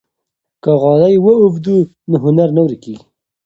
که 0.63 0.71
غالۍ 0.81 1.15
ووبدو 1.19 1.75
نو 2.09 2.15
هنر 2.25 2.49
نه 2.55 2.61
ورکيږي. 2.65 3.05